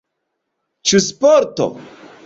[0.91, 1.71] Ĉu sporto?